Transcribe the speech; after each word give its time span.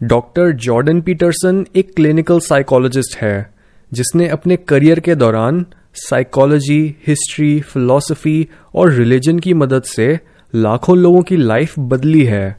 Doctor 0.00 0.50
Jordan 0.52 1.00
Peterson 1.00 1.64
एक 1.76 1.94
clinical 1.96 2.40
psychologist 2.40 3.16
है, 3.16 3.50
जिसने 3.92 4.28
अपने 4.28 4.56
करियर 4.58 5.00
के 5.00 5.14
दौरान 5.14 5.64
साइकोलॉजी 5.94 6.94
हिस्ट्री 7.06 7.60
फिलॉसफी 7.60 8.48
और 8.74 8.92
रिलीजन 8.92 9.38
की 9.38 9.54
मदद 9.54 9.82
से 9.82 10.18
लाखों 10.54 10.96
लोगों 10.98 11.22
की 11.22 11.36
लाइफ 11.36 11.78
बदली 11.78 12.24
है। 12.24 12.56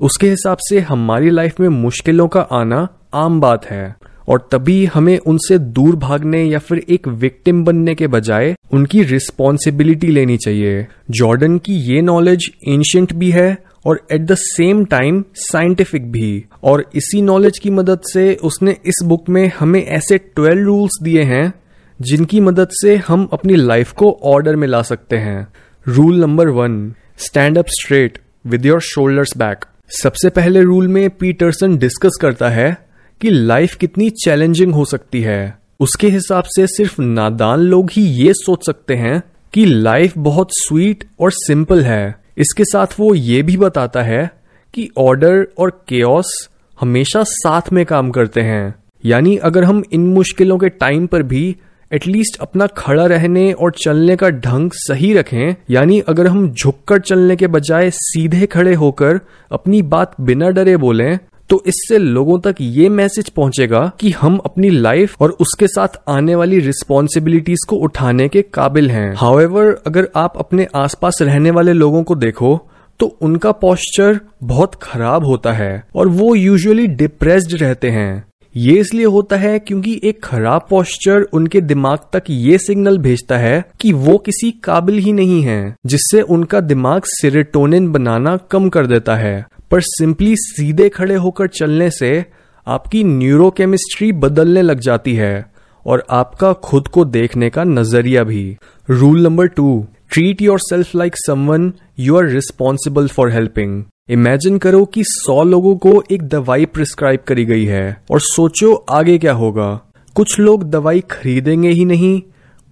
उसके 0.00 0.30
हिसाब 0.30 0.58
से 0.60 0.80
हमारी 0.80 1.30
लाइफ 1.30 1.60
में 1.60 1.68
मुश्किलों 1.68 2.28
का 2.28 2.40
आना 2.40 2.86
आम 3.14 3.40
बात 3.40 3.66
है, 3.66 3.94
और 4.28 4.48
तभी 4.52 4.84
हमें 4.84 5.18
उनसे 5.18 5.58
दूर 5.58 5.96
भागने 5.96 6.44
या 6.44 6.58
फिर 6.58 6.84
एक 6.88 7.08
विक्टिम 7.08 7.64
बनने 7.64 7.94
के 7.94 8.06
बजाय 8.06 8.54
उनकी 8.72 9.02
रिस्पॉन्सिबिलिटी 9.04 10.06
लेनी 10.06 10.36
चाहिए। 10.36 10.86
जॉर्डन 11.10 11.58
की 11.58 11.74
ये 11.74 12.00
नॉलेज 12.02 12.50
एंशंट 12.68 13.12
भी 13.12 13.30
है 13.30 13.56
और 13.86 14.06
at 14.12 14.20
the 14.20 14.34
same 14.34 14.84
time 14.84 15.24
scientific 15.34 16.10
भी। 16.12 16.44
और 16.62 16.84
इसी 16.94 17.22
नॉलेज 17.22 17.58
की 17.58 17.70
मदद 17.70 18.00
से 18.12 18.34
उसने 18.34 18.76
इस 18.86 19.02
बुक 19.04 19.28
में 19.28 19.52
हमें 19.58 19.84
ऐसे 19.84 20.18
ट्वेल्व 20.18 20.64
रूल्स 20.64 20.98
दिए 21.02 21.22
हैं, 21.22 21.52
जिनकी 22.00 22.40
मदद 22.40 22.68
से 22.72 22.96
हम 22.96 23.28
अपनी 23.32 23.54
लाइफ 23.54 23.92
को 23.92 24.18
ऑर्डर 24.22 24.56
में 24.56 24.68
ला 24.68 24.82
सकते 24.82 25.16
हैं। 25.16 25.46
Rule 25.88 26.20
number 26.20 26.48
one 26.48 26.94
stand 27.18 27.58
up 27.58 27.66
straight 27.68 28.18
with 28.46 28.66
your 28.66 28.80
shoulders 28.80 29.36
back 29.36 29.64
सबसे 30.02 30.28
पहले 30.28 30.62
रूल 30.62 30.88
में 30.88 31.10
पीटरसन 31.10 31.76
डिस्कस 31.76 32.18
करता 32.20 32.48
है 32.48 32.76
कि 33.20 33.30
लाइफ 33.30 33.74
कितनी 33.74 34.10
चैलेंजिंग 34.10 34.74
हो 34.74 34.84
सकती 34.84 35.20
है। 35.20 35.58
उसके 35.80 36.08
हिसाब 36.08 36.44
से 36.44 36.66
सिर्फ़ 36.66 37.02
नादान 37.02 37.58
लोग 37.58 37.90
ही 37.92 38.02
ये 38.02 38.32
सोच 38.32 38.66
सकते 38.66 38.94
हैं 38.94 39.22
कि 39.52 39.64
लाइफ 39.64 40.12
बहुत 40.18 40.48
स्वीट 40.52 41.04
और 41.20 41.30
सिंपल 41.32 41.82
है। 41.82 42.25
इसके 42.38 42.64
साथ 42.64 42.86
वो 43.00 43.14
ये 43.14 43.42
भी 43.42 43.56
बताता 43.56 44.02
है 44.02 44.30
कि 44.74 44.88
ऑर्डर 44.98 45.46
और 45.58 45.70
केओस 45.88 46.48
हमेशा 46.80 47.22
साथ 47.22 47.72
में 47.72 47.84
काम 47.86 48.10
करते 48.10 48.40
हैं। 48.40 48.74
यानी 49.04 49.36
अगर 49.36 49.64
हम 49.64 49.82
इन 49.92 50.06
मुश्किलों 50.06 50.58
के 50.58 50.68
टाइम 50.68 51.06
पर 51.06 51.22
भी 51.22 51.56
एटलीस्ट 51.92 52.40
अपना 52.40 52.66
खड़ा 52.66 53.06
रहने 53.06 53.52
और 53.52 53.72
चलने 53.84 54.16
का 54.16 54.30
ढंग 54.30 54.70
सही 54.74 55.12
रखें, 55.14 55.54
यानी 55.70 56.00
अगर 56.00 56.26
हम 56.26 56.48
झुककर 56.52 56.98
चलने 56.98 57.36
के 57.36 57.46
बजाय 57.46 57.90
सीधे 57.90 58.46
खड़े 58.46 58.74
होकर 58.74 59.20
अपनी 59.52 59.82
बात 59.82 60.14
बिना 60.20 60.50
डरे 60.50 60.76
बोलें 60.76 61.18
तो 61.50 61.62
इससे 61.66 61.98
लोगों 61.98 62.38
तक 62.40 62.54
ये 62.60 62.88
मैसेज 62.88 63.28
पहुंचेगा 63.28 63.80
कि 64.00 64.10
हम 64.10 64.36
अपनी 64.36 64.70
लाइफ 64.70 65.22
और 65.22 65.30
उसके 65.40 65.66
साथ 65.66 65.98
आने 66.08 66.34
वाली 66.34 66.58
रिस्पॉन्सिबिलिटीज 66.60 67.64
को 67.68 67.76
उठाने 67.76 68.28
के 68.28 68.42
काबिल 68.54 68.90
हैं। 68.90 69.12
हाउएवर 69.14 69.76
अगर 69.86 70.08
आप 70.16 70.38
अपने 70.38 70.66
आसपास 70.74 71.18
रहने 71.22 71.50
वाले 71.50 71.72
लोगों 71.72 72.02
को 72.02 72.14
देखो 72.14 72.58
तो 73.00 73.06
उनका 73.22 73.52
पॉस्चर 73.52 74.20
बहुत 74.44 74.74
खराब 74.74 75.24
होता 75.26 75.52
है 75.52 75.82
और 75.96 76.08
वो 76.08 76.34
यूजुअली 76.34 76.86
डिप्रेस्ड 76.86 77.54
रहते 77.54 77.90
हैं। 77.90 78.24
ये 78.54 78.78
इसलिए 78.80 79.04
होता 79.04 79.36
है 79.36 79.58
क्योंकि 79.58 80.00
एक 80.04 80.22
खराब 80.24 80.66
पॉस्चर 80.70 81.22
उनके 81.32 81.60
दिमाग 81.60 81.98
तक 82.12 82.30
ये 82.30 82.58
सिग्नल 82.58 82.98
भेजता 82.98 83.38
है 83.38 83.64
कि 83.80 83.92
वो 83.92 84.16
किसी 84.18 84.50
काबिल 84.64 84.98
ही 84.98 85.12
नहीं 85.12 85.42
है, 85.42 85.74
जिससे 85.86 86.20
उनका 86.22 86.60
दिमाग 86.60 87.02
सिरेटोनिन 87.06 87.90
बनाना 87.92 88.36
कम 88.50 88.68
कर 88.68 88.86
देता 88.86 89.16
है। 89.16 89.46
पर 89.70 89.80
सिंपली 89.80 90.34
सीधे 90.36 90.88
खड़े 90.88 91.14
होकर 91.14 91.46
चलने 91.48 91.90
से 91.90 92.24
आपकी 92.66 93.02
न्यूरोकेमिस्ट्री 93.04 94.12
बदलने 94.12 94.62
लग 94.62 94.80
जाती 94.80 95.14
है 95.14 95.50
और 95.86 96.04
आपका 96.10 96.52
खुद 96.64 96.88
को 96.88 97.04
देखने 97.04 97.50
का 97.50 97.64
नज़रिया 97.64 98.22
भी। 98.24 98.56
Rule 98.90 99.22
number 99.22 99.46
two 99.46 99.86
treat 100.12 100.42
yourself 100.58 100.94
like 100.94 101.16
someone 101.16 101.72
you 101.98 102.16
are 102.16 102.26
responsible 102.26 103.08
for 103.08 103.30
helping 103.30 103.84
imagine 104.08 104.58
करो 104.58 104.84
कि 104.84 105.02
सौ 105.04 105.42
लोगों 105.42 105.76
को 105.76 106.02
एक 106.10 106.22
दवाई 106.22 106.64
प्रिस्क्राइब 106.64 107.20
करी 107.20 107.44
गई 107.44 107.64
है 107.64 108.02
और 108.10 108.20
सोचो 108.20 108.74
आगे 108.74 109.18
क्या 109.18 109.32
होगा। 109.32 109.68
कुछ 110.16 110.38
लोग 110.40 110.64
दवाई 110.64 111.00
खरीदेंगे 111.10 111.68
ही 111.68 111.84
नहीं, 111.84 112.20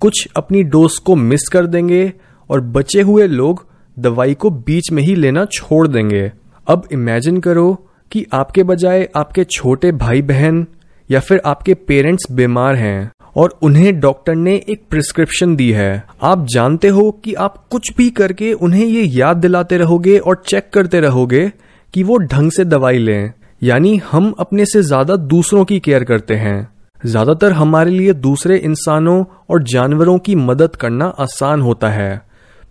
कुछ 0.01 0.29
अपनी 0.37 0.63
डोज 0.63 0.99
को 0.99 1.17
मिस 1.17 1.49
कर 1.49 1.67
देंगे 1.67 2.13
और 2.51 2.61
बचे 2.61 3.03
हुए 3.03 3.27
लोग 3.27 3.67
दवाई 3.97 4.35
को 4.35 4.51
बीच 4.51 4.91
में 4.93 5.03
ही 5.03 5.15
लेना 5.15 5.45
छोड़ 5.45 5.87
देंगे। 5.89 6.33
अब 6.67 6.89
इमेजिन 6.93 7.41
करो 7.41 7.73
कि 8.13 8.25
आपके 8.33 8.63
बजाय 8.63 9.09
आपके 9.17 9.45
छोटे 9.47 9.93
भाई 9.95 10.23
बहन 10.23 10.67
या 11.11 11.21
फिर 11.21 11.41
आपके 11.47 11.75
पेरेंट्स 11.89 12.31
बीमार 12.33 12.77
हैं 12.77 13.11
और 13.37 13.59
उन्हें 13.63 13.99
डॉक्टर 14.01 14.35
ने 14.35 14.55
एक 14.69 14.83
प्रिस्क्रिप्शन 14.91 15.55
दी 15.57 15.71
है। 15.73 16.05
आप 16.23 16.47
जानते 16.47 16.89
हो 16.89 17.11
कि 17.25 17.35
आप 17.37 17.57
कुछ 17.71 17.93
भी 17.97 18.09
करके 18.11 18.53
उन्हें 18.53 18.85
ये 18.85 19.03
याद 19.03 19.37
दिलाते 19.37 19.79
रहोगे 19.79 20.19
और 20.19 20.43
चेक 20.47 20.71
करते 20.73 21.01
रहोगे 21.01 21.51
कि 21.95 22.03
वो 22.03 22.17
ढंग 22.19 22.51
से 22.51 22.65
दवाई 22.65 22.99
लें। 22.99 23.33
यानी 23.63 23.97
हम 24.13 24.33
अपने 24.39 24.65
से 24.67 24.83
ज़्यादा 24.83 25.17
दूसरों 25.17 25.65
की 25.65 25.81
केयर 25.81 26.05
करते 26.05 26.35
हैं। 26.35 26.69
ज़्यादातर 27.01 27.53
हमारे 27.53 27.91
लिए 27.91 28.13
दूसरे 28.15 28.57
इंसानों 28.59 29.25
और 29.51 29.63
जानवरों 29.65 30.19
की 30.19 30.35
मदद 30.37 30.77
करना 30.77 31.07
आसान 31.21 31.63
होता 31.63 31.89
है। 31.91 32.23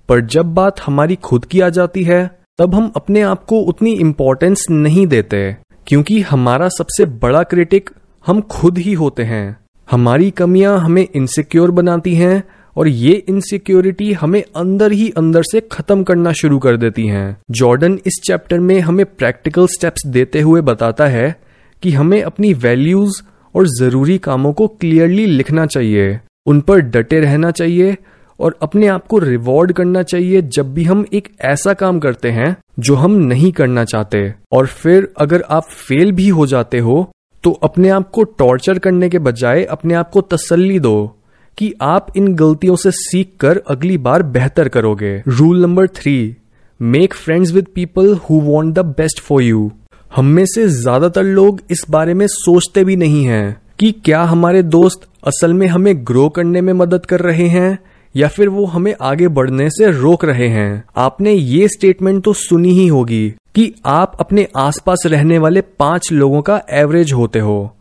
पर 0.10 0.22
जब 0.28 0.54
बात 0.54 0.81
हमारी 0.81 1.16
खुद 1.16 1.46
की 1.46 1.60
आ 1.60 1.70
जाती 1.70 2.04
है 2.04 2.30
तब 2.59 2.75
हम 2.75 2.91
अपने 2.96 3.22
आप 3.22 3.44
को 3.44 3.59
उतनी 3.59 3.91
इम्पोर्टेंस 3.94 4.66
नहीं 4.72 5.08
देते, 5.08 5.56
क्योंकि 5.88 6.19
हमारा 6.22 6.68
सबसे 6.69 7.06
बड़ा 7.06 7.44
क्रिटिक 7.44 7.90
हम 8.25 8.41
खुद 8.41 8.78
ही 8.78 8.94
होते 8.94 9.24
हैं। 9.24 9.58
हमारी 9.91 10.31
कमियाँ 10.31 10.78
हमें 10.80 11.08
इनसिक्योर 11.16 11.72
बनाती 11.72 12.16
हैं, 12.16 12.44
और 12.78 12.88
ये 12.88 13.13
इनसिक्योरिटी 13.30 14.12
हमें 14.13 14.44
अंदर 14.56 14.92
ही 14.92 15.09
अंदर 15.09 15.44
से 15.44 15.62
खत्म 15.72 16.03
करना 16.03 16.31
शुरू 16.31 16.59
कर 16.59 16.78
देती 16.78 17.08
हैं। 17.08 17.38
जॉर्डन 17.52 18.00
इस 18.06 18.22
चैप्टर 18.24 18.59
में 18.59 18.80
हमें 18.80 19.06
प्रैक्टिकल 19.06 19.68
स्टेप्स 19.68 20.08
देते 20.08 20.42
हुए 20.42 20.62
बताता 20.62 21.08
है 21.08 21.36
कि 21.84 21.92
हमें 21.92 22.22
अपनी 22.24 22.53
वैल्यूज़ 22.53 23.22
और 23.56 23.68
ज़रूरी 23.68 24.18
कामों 24.18 24.53
को 24.53 24.68
क्लियरली 24.68 25.25
लिखना 25.25 25.66
चाहिए। 25.66 26.19
उन 26.46 26.62
पर 26.62 26.80
डटे 26.80 27.19
रहना 27.19 27.52
चाहिए 27.52 27.97
और 28.44 28.58
अपने 28.62 28.88
आप 28.88 29.08
को 29.08 29.18
रिवॉर्ड 29.20 29.72
करना 29.72 30.04
चाहिए 30.04 30.42
जब 30.52 30.74
भी 30.74 30.84
हम 30.84 31.06
एक 31.14 31.28
ऐसा 31.46 31.74
काम 31.74 32.00
करते 32.00 32.31
हैं 32.31 32.56
जो 32.80 32.96
हम 32.96 33.16
नहीं 33.24 33.52
करना 33.52 33.84
चाहते। 33.86 34.34
और 34.52 34.68
फिर 34.68 35.08
अगर 35.18 35.44
आप 35.50 35.64
फेल 35.64 36.12
भी 36.12 36.28
हो 36.30 36.46
जाते 36.48 36.80
हो 36.80 37.12
तो 37.44 37.52
अपने 37.64 37.90
आप 37.90 38.09
को 38.09 38.24
टॉर्चर 38.24 38.80
करने 38.80 39.09
के 39.09 39.20
बजाय 39.20 39.64
अपने 39.66 39.94
आप 39.94 40.09
को 40.09 40.22
तसल्ली 40.22 40.80
दो 40.80 40.96
कि 41.58 41.74
आप 41.81 42.08
इन 42.18 42.34
गलतियों 42.36 42.76
से 42.76 42.92
सीख 42.92 43.31
कर 43.40 43.62
अगली 43.68 43.98
बार 43.98 44.24
बेहतर 44.24 44.70
करोगे। 44.70 45.12
Rule 45.28 45.62
number 45.62 45.88
three 45.96 46.16
make 46.80 47.14
friends 47.14 47.52
with 47.52 47.68
people 47.75 48.14
who 48.24 48.40
want 48.42 48.75
the 48.75 48.86
best 48.98 49.20
for 49.20 49.42
you 49.42 49.72
हम 50.16 50.25
में 50.25 50.46
से 50.46 50.68
ज़्यादातर 50.68 51.24
लोग 51.24 51.62
इस 51.72 51.86
बारे 51.90 52.14
में 52.14 52.25
सोचते 52.28 52.84
भी 52.84 52.96
नहीं 52.96 53.24
हैं 53.25 53.56
कि 53.80 53.92
क्या 54.06 54.22
हमारे 54.24 54.64
दोस्त 54.64 55.08
असल 55.28 55.54
में 55.54 55.68
हमें 55.68 55.96
ग्रो 56.08 56.28
करने 56.30 56.62
में 56.62 56.74
मदद 56.74 57.06
कर 57.06 57.20
रहे 57.20 57.48
हैं 57.48 57.78
या 58.16 58.28
फिर 58.28 58.50
वो 58.50 58.66
हमें 58.66 58.94
आगे 59.01 59.28
बढ़ने 59.29 59.69
से 59.69 59.91
रोक 59.91 60.25
रहे 60.25 60.47
हैं। 60.47 60.84
आपने 60.97 61.34
ये 61.34 61.68
स्टेटमेंट 61.68 62.24
तो 62.24 62.34
सुनी 62.34 62.72
ही 62.72 62.88
होगी 62.88 63.29
कि 63.56 63.74
आप 63.85 64.18
अपने 64.19 64.47
आसपास 64.57 65.03
रहने 65.06 65.38
वाले 65.38 65.62
पाँच 65.62 66.12
लोगों 66.12 66.41
का 66.41 66.62
एवरेज 66.72 67.13
होते 67.13 67.40
हो। 67.40 67.75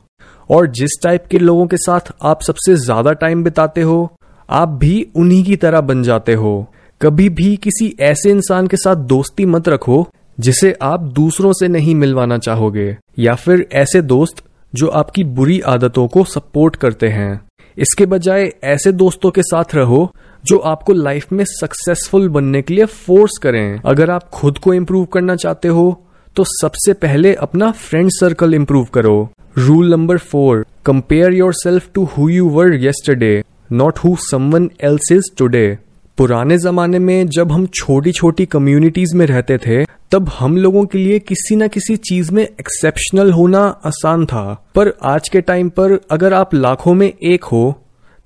और 0.50 0.66
जिस 0.70 1.00
टाइप 1.03 1.26
के 1.31 1.38
लोगों 1.38 1.66
के 1.66 1.76
साथ 1.76 2.12
आप 2.22 2.43
सबसे 2.43 2.75
ज़्यादा 2.76 3.12
टाइम 3.12 3.44
बिताते 3.44 3.81
हो, 3.81 4.10
आप 4.48 4.69
भी 4.70 5.06
उन्हीं 5.16 5.43
की 5.44 5.56
तरह 5.56 5.81
बन 5.81 6.03
जाते 6.03 6.34
हो। 6.34 6.66
कभी 7.00 7.28
भी 7.28 7.54
किसी 7.56 7.94
ऐसे 8.00 8.31
इंसान 8.31 8.66
के 8.66 8.76
साथ 8.76 8.97
दोस्ती 9.06 9.44
मत 9.47 9.69
रखो, 9.69 10.06
जिसे 10.38 10.72
आप 10.82 11.00
दूसरों 11.12 11.53
से 11.53 11.69
नहीं 11.69 11.94
मिलवाना 11.94 12.38
चाहोगे, 12.38 12.97
या 13.19 13.34
फिर 13.34 13.66
ऐसे 13.72 14.03
दोस्त 14.03 14.43
जो 14.72 14.88
आपकी 14.88 15.25
बुरी 15.25 15.60
आदतों 15.60 16.06
को 16.09 16.25
सपोर्ट 16.25 16.76
करते 16.76 17.09
हैं। 17.09 17.41
इसके 17.78 18.06
बजाय 18.06 18.53
ऐसे 18.65 18.93
दोस्तों 18.93 19.31
के 19.31 19.43
साथ 19.43 19.75
रहो 19.75 20.10
जो 20.44 20.59
आपको 20.59 20.93
लाइफ 20.93 21.33
में 21.33 21.44
सक्सेसफुल 21.49 22.28
बनने 22.28 22.62
के 22.62 22.75
लिए 22.75 22.84
फोर्स 22.84 23.38
करें। 23.43 23.81
अगर 23.87 24.10
आप 24.10 24.28
खुद 24.31 24.59
को 24.59 24.75
इम्प्रूव 24.75 25.05
करना 25.05 25.37
चाहते 25.37 25.69
हो 25.69 26.03
तो 26.37 26.44
सबसे 26.47 26.93
पहले 26.93 27.34
अपना 27.34 27.71
फ्रेंड 27.71 28.11
सर्कल 28.11 28.55
इम्प्रूव 28.55 28.84
करो। 28.94 29.31
Rule 29.58 29.91
number 29.91 30.19
four 30.19 30.64
compare 30.87 31.32
yourself 31.55 31.88
to 31.94 32.05
who 32.17 32.29
you 32.29 32.49
were 32.49 32.75
yesterday 32.75 33.43
not 33.73 33.99
who 33.99 34.17
someone 34.20 34.70
else 34.85 35.12
is 35.12 35.31
today 35.38 35.79
पुराने 36.19 36.58
जमाने 36.58 36.99
में 36.99 37.26
जब 37.29 37.52
हम 37.52 37.67
छोटी 37.75 38.12
छोटी 38.12 38.47
कम्युनिटीज 38.47 39.14
में 39.14 39.26
रहते 39.26 39.58
थे 39.58 39.82
तब 40.12 40.29
हम 40.29 40.56
लोगों 40.56 40.85
के 40.85 40.99
लिए 40.99 41.19
किसी 41.19 41.56
न 41.56 41.67
किसी 41.69 41.94
चीज़ 41.97 42.32
में 42.32 42.43
एक्सेप्शनल 42.43 43.31
होना 43.32 43.61
आसान 43.87 44.25
था। 44.26 44.43
पर 44.75 44.93
आज 45.03 45.29
के 45.29 45.41
टाइम 45.41 45.69
पर 45.69 45.93
अगर 46.11 46.35
आप 46.35 46.53
लाखों 46.55 46.93
में 46.94 47.06
एक 47.06 47.44
हो, 47.44 47.82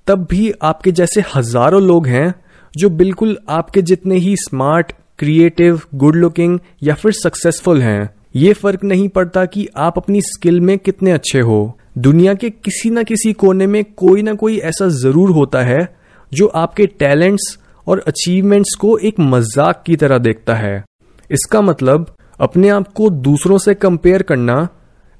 तब 0.07 0.25
भी 0.31 0.51
आपके 0.61 0.91
जैसे 0.91 1.23
हज़ारों 1.35 1.81
लोग 1.81 2.07
हैं 2.07 2.33
जो 2.73 2.89
बिल्कुल 2.91 3.37
आपके 3.49 3.81
जितने 3.81 4.15
ही 4.15 4.35
स्मार्ट 4.37 4.91
क्रिएटिव 5.19 5.79
गुड 5.95 6.15
लुकिंग 6.15 6.59
या 6.83 6.95
फिर 6.95 7.11
सक्सेसफुल 7.13 7.81
हैं। 7.81 8.09
ये 8.35 8.51
फ़र्क 8.53 8.83
नहीं 8.83 9.07
पड़ता 9.09 9.45
कि 9.45 9.67
आप 9.77 9.97
अपनी 9.97 10.21
स्किल 10.23 10.59
में 10.61 10.77
कितने 10.79 11.11
अच्छे 11.11 11.39
हो। 11.41 11.77
दुनिया 11.99 12.33
के 12.33 12.49
किसी 12.49 12.89
न 12.89 13.03
किसी 13.03 13.33
कोने 13.35 13.67
में 13.67 13.83
कोई 13.97 14.21
ना 14.21 14.33
कोई 14.33 14.57
ऐसा 14.65 14.87
ज़रूर 14.97 15.31
होता 15.31 15.63
है 15.63 15.79
जो 16.31 16.47
आपके 16.55 16.87
टैलेंट्स 16.99 17.57
और 17.87 18.03
अचीवमेंट्स 18.07 18.75
को 18.75 18.97
एक 18.99 19.19
मज़ाक 19.19 19.83
की 19.85 19.95
तरह 19.95 20.17
देखता 20.19 20.55
है। 20.55 20.83
इसका 21.29 21.61
मतलब 21.61 22.15
अपने 22.39 22.69
आप 22.69 22.87
को 22.87 23.09
दूसरों 23.09 23.57
से 23.57 23.73
कंपेयर 23.73 24.21
करना, 24.21 24.67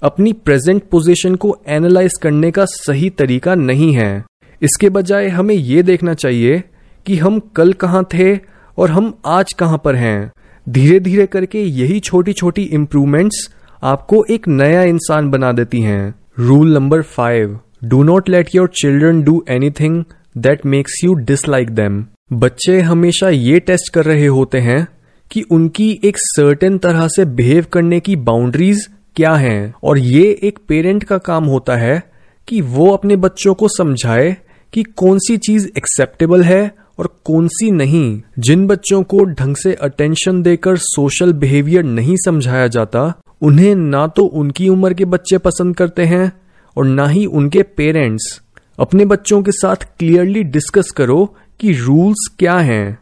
अपनी 0.02 0.34
प्रेजेंट 0.34 0.84
पोजीशन 0.84 1.36
को 1.36 1.56
एनालाइज 1.68 2.18
करने 2.22 2.52
का 2.52 2.66
सही 2.66 3.10
तरीका 3.10 3.56
नहीं 3.56 3.94
है। 3.94 4.26
इसके 4.62 4.90
बजाय 4.90 5.28
हमें 5.28 5.56
ये 5.56 5.84
देखना 5.84 6.14
चाहिए 6.14 6.64
कि 7.06 7.18
हम 7.18 7.40
कल 7.56 7.74
कहाँ 7.74 8.04
थे 8.14 8.36
और 8.78 8.92
हम 8.92 9.14
आज 9.26 9.54
कहाँ 9.54 9.82
पर 9.86 9.96
हैं। 9.96 10.32
धीरे 10.68 11.00
धीरे 11.00 11.26
करके 11.26 11.62
यही 11.62 12.00
छोटी 12.00 12.34
छोटी 12.34 12.64
इम्प्रूवमेंट्स 12.74 13.48
आपको 13.84 14.24
एक 14.30 14.48
नया 14.48 14.82
इंसान 14.84 15.30
बना 15.32 15.52
देती 15.52 15.82
हैं। 15.82 16.14
Rule 16.40 16.74
number 16.74 17.02
five 17.02 17.60
do 17.84 18.04
not 18.04 18.30
let 18.30 18.56
your 18.56 18.68
children 18.82 19.22
do 19.24 19.44
anything 19.50 20.04
that 20.38 20.66
makes 20.66 21.02
you 21.04 21.14
dislike 21.14 21.70
them 21.70 22.06
बच्चे 22.34 22.80
हमेशा 22.82 23.30
ये 23.30 23.60
टेस्ट 23.60 23.94
कर 23.94 24.06
रहे 24.06 24.26
होते 24.28 24.60
हैं 24.60 24.88
कि 25.32 25.42
उनकी 25.42 25.90
एक 26.04 26.18
सर्टेन 26.18 26.78
तरह 26.78 27.08
से 27.08 27.26
बिहेव 27.26 27.66
करने 27.72 28.00
की 28.00 28.16
बाउंड्रीज 28.16 28.88
क्या 29.16 29.34
हैं? 29.34 29.74
और 29.84 29.98
ये 29.98 30.40
एक 30.44 30.60
पेरेंट 30.68 31.04
का 31.04 31.18
काम 31.18 31.46
होता 31.46 31.76
है 31.76 32.02
कि 32.48 32.62
वो 32.62 32.90
अपने 32.92 33.16
बच्चों 33.16 33.54
को 33.54 33.68
समझाए 33.68 34.36
कि 34.74 34.84
कौन 34.84 35.20
सी 35.20 35.38
चीज़ 35.38 35.68
एक्सेप्टेबल 35.78 36.44
है 36.44 36.72
और 37.00 37.08
कौन 37.24 37.48
सी 37.48 37.72
नहीं। 37.72 38.22
जिन 38.40 38.66
बच्चों 38.68 39.02
को 39.04 39.24
ढंग 39.24 39.56
से 39.56 39.74
अटेंशन 39.74 40.42
देकर 40.42 40.78
सोशल 40.78 41.34
बिहेवियर 41.34 41.84
नहीं 41.84 42.16
समझाया 42.26 42.68
जाता, 42.68 43.14
उन्हें 43.42 43.76
ना 43.76 44.08
तो 44.08 44.24
उनकी 44.24 44.70
उम्र 44.70 44.94
के 44.94 45.06
बच्चे 45.06 45.38
पसंद 45.38 45.76
करते 45.76 46.06
हैं 46.06 46.32
और 46.78 46.86
ना 46.86 47.08
ही 47.08 47.26
उनके 47.26 47.64
पेरेंट्स 47.78 48.42
अपने 48.80 49.06
बच्चों 49.06 49.42
के 49.44 49.52
साथ 49.52 49.88
क्लियरली 50.00 50.44
डिस्कस 50.44 50.92
करो 50.92 51.36
कि 51.60 51.74
रूल्स 51.74 52.28
क्या 52.40 52.58
हैं, 52.58 52.98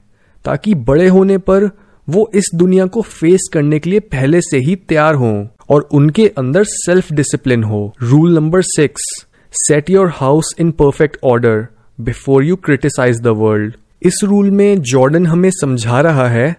ताकि 0.46 0.76
बड़े 0.76 1.08
होने 1.08 1.38
पर 1.38 1.70
वो 2.10 2.32
इस 2.36 2.50
दुनिया 2.56 2.86
को 2.86 3.02
फेस 3.02 3.50
करने 3.54 3.80
के 3.80 3.90
लिए 3.90 4.00
पहले 4.00 4.42
से 4.42 4.58
ही 4.58 4.76
तैयार 4.76 5.16
हों 5.16 5.48
और 5.70 5.90
उनके 5.94 6.28
अंदर 6.28 6.64
सेल्फ 6.64 7.12
डिसिप्लिन 7.14 7.64
हो। 7.64 7.94
Rule 8.02 8.36
number 8.36 8.62
six 8.62 9.26
set 9.52 9.90
your 9.90 10.12
house 10.16 10.56
in 10.60 10.72
perfect 10.72 11.18
order 11.24 11.68
before 12.02 12.44
you 12.44 12.56
criticise 12.56 13.22
the 13.22 13.28
world 13.28 13.76
इस 14.04 14.20
रूल 14.24 14.52
में 14.52 14.82
जॉर्डन 14.82 15.26
हमें 15.26 15.50
समझा 15.52 16.02
रहा 16.02 16.28
है 16.30 16.56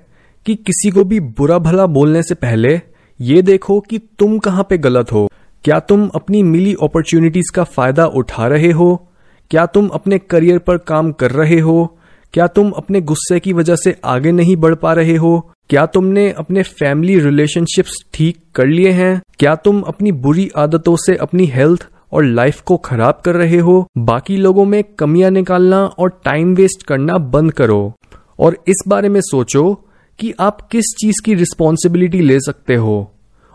कि 0.46 0.54
किसी 0.54 0.90
को 0.90 1.04
भी 1.04 1.20
बुरा 1.20 1.58
भला 1.58 1.86
बोलने 1.86 2.22
से 2.22 2.34
पहले 2.34 2.80
ये 3.20 3.42
देखो 3.42 3.80
कि 3.80 3.98
तुम 3.98 4.38
कहाँ 4.38 4.66
पे 4.70 4.78
गलत 4.78 5.12
हो। 5.12 5.30
क्या 5.64 5.80
तुम 5.80 6.08
अपनी 6.14 6.42
मिली 6.42 6.76
अपॉर्चुनिटीज़ 6.82 7.52
का 7.54 7.64
फ़ायदा 7.64 8.06
उठा 8.06 8.46
रहे 8.46 8.70
हो? 8.70 9.08
क्या 9.50 9.66
तुम 9.66 9.88
अपने 9.88 10.18
करियर 10.18 10.58
पर 10.58 10.78
काम 10.78 11.12
कर 11.12 11.30
रहे 11.30 11.60
हो? 11.60 11.95
क्या 12.32 12.46
तुम 12.46 12.70
अपने 12.70 13.00
गुस्से 13.00 13.40
की 13.40 13.52
वजह 13.52 13.76
से 13.76 13.96
आगे 14.04 14.32
नहीं 14.32 14.56
बढ़ 14.56 14.74
पा 14.74 14.92
रहे 14.92 15.16
हो? 15.16 15.52
क्या 15.70 15.86
तुमने 15.86 16.30
अपने 16.30 16.62
फैमिली 16.62 17.20
रिलेशनशिप्स 17.20 18.04
ठीक 18.14 18.36
कर 18.54 18.66
लिए 18.66 18.90
हैं? 18.90 19.22
क्या 19.38 19.54
तुम 19.54 19.80
अपनी 19.80 20.12
बुरी 20.12 20.50
आदतों 20.56 20.96
से 20.96 21.16
अपनी 21.16 21.46
हेल्थ 21.46 21.88
और 22.12 22.24
लाइफ 22.24 22.60
को 22.60 22.76
खराब 22.76 23.22
कर 23.24 23.34
रहे 23.34 23.58
हो? 23.58 23.88
बाकी 23.98 24.36
लोगों 24.36 24.64
में 24.64 24.84
कमियाँ 24.84 25.30
निकालना 25.30 25.84
और 25.84 26.20
टाइम 26.24 26.54
वेस्ट 26.54 26.82
करना 26.82 27.18
बंद 27.18 27.52
करो। 27.52 27.92
और 28.38 28.58
इस 28.68 28.84
बारे 28.88 29.08
में 29.08 29.20
सोचो 29.20 29.84
कि 30.18 30.34
आप 30.40 30.60
किस 30.60 30.84
चीज़ 31.00 31.24
की 31.24 31.34
रिस्पॉन्सिबिलिटी 31.34 32.20
ले 32.20 32.40
सकते 32.40 32.74
हो। 32.74 33.12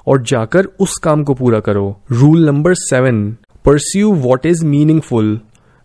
और 0.08 0.22
जाकर 0.22 0.66
उस 0.66 0.98
काम 0.98 1.24
को 1.24 1.34
पूरा 1.34 1.60
करो। 1.60 2.02
Rule 2.12 2.46
number 2.46 2.74
seven 2.74 3.38
pursue 3.66 4.14
what 4.14 4.46
is 4.46 4.66
meaningful 4.66 5.40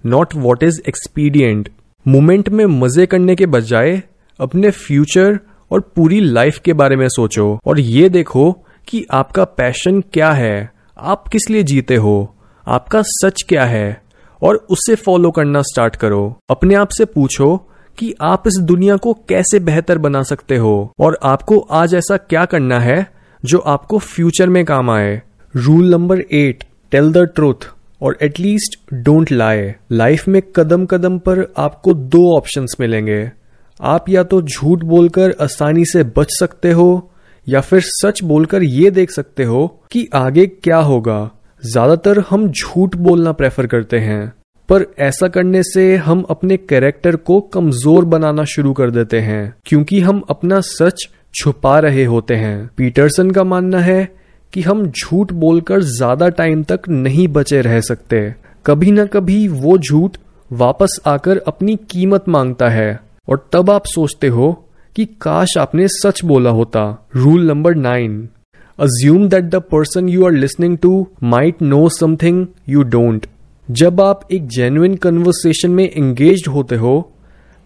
not 0.07 0.35
what 0.35 0.63
is 0.63 0.81
expedient 0.89 1.69
moment 2.09 2.49
में 2.49 2.67
मज़े 2.67 3.07
करने 3.07 3.35
के 3.37 3.47
बजाय 3.47 4.03
अपने 4.41 4.71
फ्यूचर 4.71 5.39
और 5.71 5.81
पूरी 5.81 6.21
लाइफ 6.21 6.59
के 6.59 6.73
बारे 6.73 6.97
में 6.97 7.09
सोचो 7.09 7.61
और 7.67 7.81
ये 7.81 8.09
देखो 8.09 8.53
कि 8.89 9.07
आपका 9.11 9.45
पैशन 9.45 10.01
क्या 10.01 10.31
है। 10.31 10.71
आप 10.99 11.29
किस 11.29 11.51
लिए 11.51 11.63
जीते 11.63 11.97
हो? 11.97 12.37
आपका 12.67 13.03
सच 13.05 13.43
क्या 13.49 13.65
है? 13.65 14.03
और 14.43 14.67
उसे 14.71 14.95
फॉलो 14.95 15.31
करना 15.31 15.63
स्टार्ट 15.63 15.97
करो। 15.97 16.39
अपने 16.51 16.75
आप 16.75 16.89
से 16.89 17.05
पूछो 17.05 17.57
कि 17.99 18.15
आप 18.23 18.43
इस 18.47 18.59
दुनिया 18.63 18.97
को 18.97 19.13
कैसे 19.15 19.61
बेहतर 19.61 19.99
बना 19.99 20.23
सकते 20.23 20.57
हो 20.57 20.93
और 21.01 21.19
आपको 21.23 21.59
आज 21.59 21.95
ऐसा 21.95 22.17
क्या 22.17 22.45
करना 22.45 22.81
है 22.81 23.07
जो 23.45 23.59
आपको 23.59 23.99
फ्यूचर 23.99 24.49
में 24.49 24.65
काम 24.65 24.91
आए। 24.91 25.23
Rule 25.57 25.91
number 25.91 26.21
eight 26.21 26.65
tell 26.91 27.13
the 27.13 27.19
truth 27.35 27.76
और 28.01 28.17
at least 28.23 28.79
don't 28.95 29.33
lie 29.33 29.71
life 29.93 30.29
में 30.29 30.41
कदम 30.57 30.87
कदम 30.87 31.19
पर 31.19 31.47
आपको 31.59 31.95
दो 31.95 32.25
ऑप्शंस 32.37 32.77
मिलेंगे। 32.81 33.31
आप 33.81 34.09
या 34.09 34.23
तो 34.23 34.41
झूठ 34.43 34.85
बोलकर 34.85 35.35
आसानी 35.41 35.85
से 35.85 36.03
बच 36.17 36.39
सकते 36.39 36.73
हो, 36.73 37.11
या 37.47 37.61
फिर 37.61 37.81
सच 37.83 38.23
बोलकर 38.25 38.63
ये 38.63 38.91
देख 38.91 39.11
सकते 39.11 39.45
हो 39.45 39.67
कि 39.93 40.09
आगे 40.15 40.47
क्या 40.47 40.79
होगा। 40.81 41.19
ज़्यादातर 41.63 42.19
हम 42.31 42.49
झूठ 42.49 42.97
बोलना 42.97 43.33
प्रेफर 43.33 43.67
करते 43.67 43.99
हैं। 43.99 44.33
पर 44.69 44.85
ऐसा 44.99 45.29
करने 45.29 45.63
से 45.63 45.95
हम 45.97 46.23
अपने 46.31 46.57
कैरेक्टर 46.59 47.17
को 47.19 47.41
कमज़ोर 47.49 48.05
बनाना 48.05 48.45
शुरू 48.47 48.73
कर 48.73 48.91
देते 48.91 49.21
हैं, 49.21 49.55
क्योंकि 49.67 50.01
हम 50.01 50.23
अपना 50.31 50.61
सच 50.63 51.09
छुपा 51.35 51.79
रहे 51.79 52.05
होते 52.05 52.35
हैं। 52.35 52.67
पीटरसन 52.77 53.31
का 53.31 53.45
मानना 53.45 53.79
है 53.81 54.09
कि 54.53 54.63
हम 54.63 54.85
झूठ 54.87 55.33
बोलकर 55.35 55.81
ज़्यादा 55.83 56.29
टाइम 56.29 56.63
तक 56.63 56.89
नहीं 56.89 57.27
बचे 57.29 57.61
रह 57.61 57.81
सकते। 57.81 58.21
कभी 58.67 58.91
ना 58.91 59.05
कभी 59.07 59.47
वो 59.49 59.77
झूठ 59.79 60.17
वापस 60.51 61.01
आकर 61.07 61.39
अपनी 61.49 61.77
कीमत 61.91 62.29
माँगता 62.29 62.69
है। 62.69 63.01
और 63.29 63.49
तब 63.53 63.71
आप 63.71 63.87
सोचते 63.87 64.29
हो 64.29 64.53
कि 64.97 65.05
काश 65.21 65.57
आपने 65.59 65.89
सच 65.89 66.25
बोला 66.25 66.51
होता। 66.51 66.83
Rule 67.17 67.47
number 67.47 67.75
nine 67.77 68.29
assume 68.79 69.29
that 69.29 69.45
the 69.45 69.57
person 69.71 70.09
you 70.09 70.25
are 70.27 70.33
listening 70.33 70.77
to 70.79 71.07
might 71.25 71.63
know 71.63 71.89
something 71.89 72.47
you 72.69 72.83
don't 72.85 73.27
जब 73.69 74.01
आप 74.01 74.21
एक 74.33 74.47
जेन्युन 74.49 74.95
कन्वर्सेशन 74.97 75.71
में 75.71 75.85
एंगेज 75.85 76.45
होते 76.49 76.77
हो, 76.77 77.11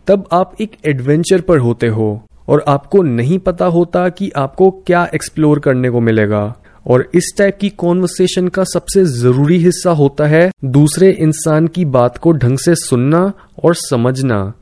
तब 0.06 0.28
आप 0.32 0.56
एक 0.60 0.76
एडवेंचर 0.86 1.40
पर 1.40 1.58
होते 1.58 1.88
हो। 1.88 2.20
और 2.48 2.64
आपको 2.68 3.02
नहीं 3.02 3.38
पता 3.38 3.64
होता 3.66 4.08
कि 4.08 4.30
आपको 4.36 4.70
क्या 4.86 5.04
एक्सप्लोर 5.14 5.58
करने 5.58 5.90
को 5.90 6.00
मिलेगा। 6.00 6.42
और 6.86 7.10
इस 7.14 7.34
टाइप 7.38 7.58
की 7.60 7.68
कॉन्वर्सेशन 7.68 8.48
का 8.48 8.64
सबसे 8.64 9.04
ज़रूरी 9.04 9.58
हिस्सा 9.58 9.90
होता 9.90 10.26
है 10.26 10.50
दूसरे 10.64 11.10
इंसान 11.10 11.66
की 11.66 11.84
बात 11.84 12.18
को 12.18 12.32
ढंग 12.32 12.58
से 12.58 12.74
सुनना 12.74 13.32
और 13.64 13.74
समझना। 13.74 14.52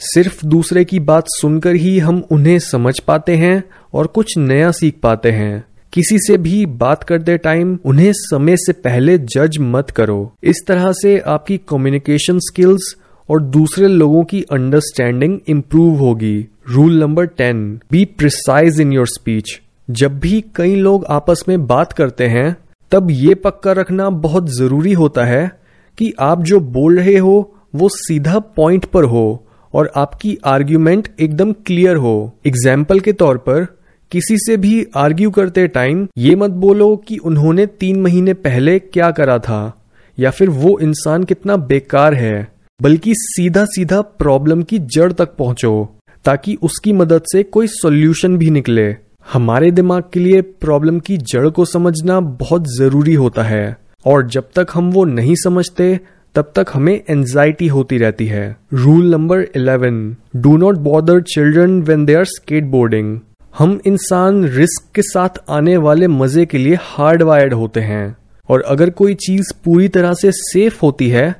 सिर्फ़ 0.00 0.46
दूसरे 0.46 0.84
की 0.84 1.00
बात 1.00 1.24
सुनकर 1.28 1.74
ही 1.74 1.98
हम 1.98 2.22
उन्हें 2.30 2.58
समझ 2.58 2.98
पाते 3.00 3.36
हैं 3.36 3.64
और 3.94 4.06
कुछ 4.06 4.38
नया 4.38 4.70
सीख 4.70 4.94
पाते 5.02 5.30
हैं। 5.30 5.64
किसी 5.92 6.18
से 6.18 6.36
भी 6.36 6.66
बात 6.66 7.04
करते 7.04 7.36
टाइम 7.38 7.78
उन्हें 7.84 8.12
समय 8.14 8.56
से 8.56 8.72
पहले 8.72 9.18
जज 9.18 9.56
मत 9.60 9.90
करो। 9.90 10.32
इस 10.44 10.56
तरह 10.68 10.92
से 10.92 11.18
आपकी 11.18 11.58
कम्युनिकेशन 11.68 12.38
स्किल्स 12.38 12.94
और 13.30 13.42
दूसरे 13.42 13.88
लोगों 13.88 14.24
की 14.24 14.42
अंडरस्टैंडिंग 14.42 15.38
इम्प्रूव 15.48 15.98
होगी। 15.98 16.48
Rule 16.68 17.00
number 17.00 17.26
ten 17.26 17.80
be 17.92 18.04
precise 18.04 18.80
in 18.80 18.92
your 18.92 19.06
speech 19.06 19.60
जब 19.88 20.18
भी 20.20 20.40
कई 20.56 20.74
लोग 20.74 21.04
आपस 21.06 21.44
में 21.48 21.66
बात 21.66 21.92
करते 21.92 22.26
हैं, 22.26 22.56
तब 22.92 23.10
ये 23.10 23.34
पक्का 23.34 23.72
रखना 23.72 24.08
बहुत 24.10 24.48
ज़रूरी 24.50 24.92
होता 24.92 25.24
है 25.24 25.50
कि 25.98 26.12
आप 26.20 26.42
जो 26.42 26.60
बोल 26.60 26.98
रहे 26.98 27.16
हो, 27.16 27.52
वो 27.74 27.88
सीधा 27.88 28.38
पॉइंट 28.38 28.84
पर 28.84 29.04
हो 29.04 29.46
और 29.74 29.90
आपकी 29.96 30.36
आर्ग्यूमेंट 30.46 31.08
एकदम 31.20 31.52
क्लियर 31.66 31.96
हो। 31.96 32.32
एग्ज़ाम्पल 32.46 33.00
के 33.00 33.12
तौर 33.12 33.38
पर, 33.38 33.64
किसी 34.12 34.36
से 34.38 34.56
भी 34.56 34.86
आर्ग्यू 34.96 35.30
करते 35.30 35.66
टाइम 35.68 36.06
ये 36.18 36.34
मत 36.34 36.50
बोलो 36.50 36.94
कि 36.98 37.16
उन्होंने 37.18 37.66
तीन 37.66 38.00
महीने 38.00 38.34
पहले 38.34 38.78
क्या 38.78 39.10
करा 39.10 39.38
था, 39.38 39.72
या 40.18 40.30
फिर 40.30 40.50
वो 40.50 40.78
इंसान 40.80 41.24
कितना 41.24 41.56
बेकार 41.56 42.14
है, 42.14 42.48
बल्कि 42.80 43.14
सीधा 43.16 43.64
सीधा 43.68 44.00
प्रॉब्लम 44.00 44.62
की 44.62 44.78
जड़ 44.78 45.12
तक 45.12 45.34
पहुंचो, 45.36 45.88
ताकि 46.24 46.58
उसकी 46.62 46.92
मदद 46.92 47.22
से 47.32 47.42
कोई 47.42 47.66
सोल्यूशन 47.70 48.36
भी 48.36 48.50
निकले। 48.50 48.92
हमारे 49.32 49.70
दिमाग 49.70 50.02
के 50.12 50.20
लिए 50.20 50.40
प्रॉब्लम 50.40 50.98
की 50.98 51.16
जड़ 51.16 51.48
को 51.48 51.64
समझना 51.64 52.18
बहुत 52.20 52.64
ज़रूरी 52.68 53.14
होता 53.14 53.42
है। 53.42 53.76
और 54.06 54.26
जब 54.26 54.48
तक 54.54 54.66
हम 54.74 54.90
वो 54.90 55.04
नहीं 55.04 55.34
समझते, 55.34 55.98
तब 56.34 56.52
तक 56.56 56.66
हमें 56.74 56.94
एंजाइटी 57.10 57.66
होती 57.68 57.98
रहती 57.98 58.26
है। 58.26 58.56
Rule 58.72 59.10
number 59.10 59.40
eleven 59.56 60.16
do 60.36 60.56
not 60.56 60.76
bother 60.76 61.20
children 61.22 61.80
when 61.82 62.04
they 62.04 62.14
are 62.14 62.24
skateboarding 62.64 63.18
हम 63.58 63.78
इंसान 63.86 64.44
रिस्क 64.44 64.94
के 64.94 65.02
साथ 65.02 65.42
आने 65.48 65.76
वाले 65.76 66.08
मज़े 66.08 66.46
के 66.46 66.58
लिए 66.58 66.78
हार्ड 66.80 67.22
वायर्ड 67.22 67.54
होते 67.54 67.80
हैं। 67.80 68.16
और 68.48 68.62
अगर 68.62 68.90
कोई 68.90 69.14
चीज़ 69.16 69.52
पूरी 69.64 69.88
तरह 69.88 70.14
से 70.14 70.32
सेफ़ 70.32 70.78
होती 70.82 71.08
है 71.08 71.34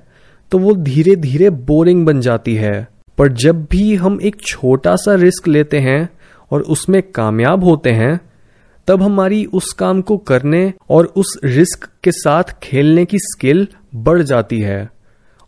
तो 0.53 0.59
वो 0.59 0.75
धीरे 0.75 1.17
धीरे 1.17 1.51
बोरिंग 1.51 2.05
बन 2.07 2.21
जाती 2.21 2.55
है। 2.55 2.87
पर 3.19 3.33
जब 3.35 3.65
भी 3.65 3.95
हम 3.95 4.19
एक 4.23 4.37
छोटा 4.41 4.97
सा 4.97 5.15
रिस्क 5.15 5.49
लेते 5.49 5.79
हैं 5.79 6.09
और 6.51 6.63
उसमें 6.63 7.03
कामयाब 7.05 7.65
होते 7.65 7.91
हैं, 7.93 8.19
तब 8.89 9.03
हमारी 9.03 9.45
उस 9.45 9.73
काम 9.73 10.01
को 10.01 10.17
करने 10.25 10.73
और 10.91 11.07
उस 11.17 11.39
रिस्क 11.45 11.89
के 12.05 12.13
साथ 12.13 12.59
खेलने 12.63 13.05
की 13.05 13.19
स्किल 13.21 13.67
बढ़ 13.97 14.23
जाती 14.23 14.61
है। 14.61 14.89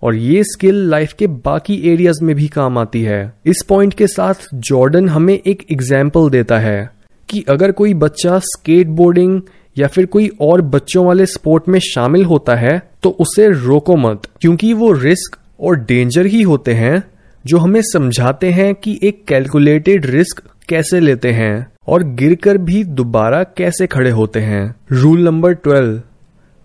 और 0.03 0.15
ये 0.15 0.43
स्किल 0.45 0.75
लाइफ 0.91 1.13
के 1.13 1.27
बाकी 1.27 1.75
एरियाज़ 1.93 2.23
में 2.25 2.35
भी 2.37 2.49
काम 2.49 2.79
आती 2.79 3.03
है। 3.03 3.21
इस 3.47 3.63
पॉइंट 3.69 3.95
के 3.95 4.07
साथ 4.07 4.49
जॉर्डन 4.55 5.09
हमें 5.09 5.35
एक 5.35 5.65
एग्ज़ाम्पल 5.73 6.29
देता 6.31 6.59
है 6.59 6.91
कि 7.29 7.45
अगर 7.49 7.73
कोई 7.73 7.95
बच्चा 7.97 8.39
स्केट 8.45 8.87
बोर्डिंग 8.97 9.41
या 9.77 9.87
फिर 9.87 10.07
कोई 10.07 10.29
और 10.41 10.61
बच्चों 10.65 11.05
वाले 11.07 11.27
स्पोर्ट 11.27 11.69
में 11.69 11.79
शामिल 11.85 12.25
होता 12.25 12.55
है 12.55 12.79
तो 13.03 13.11
उसे 13.21 13.49
रोको 13.49 13.97
मत, 13.97 14.23
क्योंकि 14.41 14.73
वो 14.73 14.93
रिस्क 14.93 15.39
और 15.61 15.77
डेंजर 15.79 16.27
ही 16.27 16.43
होते 16.43 16.73
हैं, 16.75 17.03
जो 17.45 17.59
हमें 17.59 17.81
समझाते 17.85 18.51
हैं 18.51 18.75
कि 18.75 18.99
एक 19.03 19.25
कैलकुलेटेड 19.29 20.07
रिस्क 20.07 20.43
कैसे 20.69 21.01
लेते 21.01 21.31
हैं 21.33 21.67
और 21.89 22.03
गिरकर 22.15 22.59
भी 22.59 22.83
दोबारा 22.85 23.43
कैसे 23.57 23.87
खड़े 23.87 24.11
होते 24.11 24.41
हैं? 24.41 24.75
Rule 24.93 25.25
number 25.25 25.53
twelve 25.55 26.01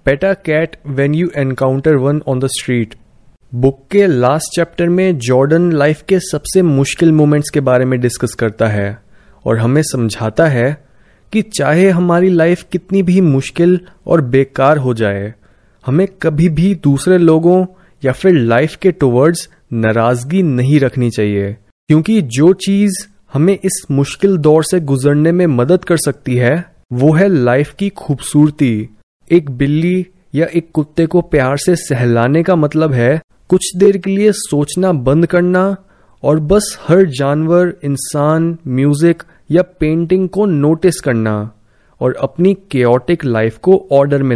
pet a 0.06 0.34
cat 0.46 0.76
when 0.88 1.16
you 1.16 1.30
encounter 1.38 1.96
one 1.96 2.22
on 2.28 2.40
the 2.40 2.48
street 2.52 2.96
book 3.52 3.80
के 3.92 4.06
लास्ट 4.08 4.56
चैप्टर 4.56 4.90
में 4.90 5.18
जॉर्डन 5.18 5.72
लाइफ 5.72 6.02
के 6.02 6.20
सबसे 6.20 6.62
मुश्किल 6.62 7.12
मोमेंट्स 7.12 7.50
के 7.50 7.60
बारे 7.60 7.86
में 7.86 8.00
डिस्कस 8.00 8.34
करता 8.34 8.68
है 8.68 8.98
और 9.46 9.58
हमें 9.58 9.82
समझाता 9.84 10.48
है 10.48 10.72
कि 11.34 11.42
चाहे 11.42 11.90
हमारी 11.90 12.30
लाइफ 12.30 12.64
कितनी 12.72 13.04
भी 13.04 13.22
मुश्किल 13.22 13.80
और 14.08 14.22
बेकार 14.22 14.78
हो 14.78 14.94
जाए, 14.94 15.34
हमें 15.86 16.08
कभी 16.22 16.50
भी 16.50 16.74
दूसरे 16.76 17.18
लोगों 17.18 17.66
या 18.04 18.12
फिर 18.12 18.34
लाइफ 18.34 18.76
के 18.76 18.92
टुवर्ड्स 18.92 19.48
नाराज़गी 19.74 20.44
नहीं 20.44 20.80
रखनी 20.80 21.10
चाहिए, 21.10 21.54
क्योंकि 21.90 22.22
जो 22.22 22.52
चीज़ 22.66 23.06
हमें 23.34 23.54
इस 23.54 23.82
मुश्किल 23.92 24.38
दौर 24.38 24.64
से 24.64 24.80
गुजरने 24.80 25.32
में 25.32 25.46
मदद 25.48 25.84
कर 25.84 25.98
सकती 25.98 26.36
है, 26.36 26.54
वो 26.94 27.14
है 27.14 27.28
लाइफ 27.28 27.74
की 27.74 27.90
खूबसूरती। 27.90 28.90
एक 29.32 29.50
बिल्ली 29.52 30.06
या 30.36 30.46
एक 30.46 30.70
कुत्ते 30.74 31.06
को 31.06 31.22
प्यार 31.22 31.58
से 31.58 31.76
सहलाने 31.76 32.44
का 32.44 32.56
मतलब 32.56 32.94
है 32.94 33.22
कुछ 33.50 33.76
देर 33.78 33.98
के 33.98 34.12
लिए 34.12 34.32
सोचना 34.32 34.92
बंद 34.92 35.26
करना 35.26 35.76
और 36.24 36.40
बस 36.40 36.78
हर 36.88 37.06
जानवर, 37.06 37.74
इंसान, 37.84 38.58
म्यूज़िक 38.68 39.24
या 39.52 39.62
पेंटिंग 39.80 40.30
को 40.30 40.46
नोटिस 40.46 41.00
करना 41.00 41.36
और 42.02 42.16
अपनी 42.22 42.54
केओटिक 42.72 43.26
लाइफ 43.26 43.58
को 43.58 43.88
ऑर्डर 43.92 44.24
में 44.24 44.32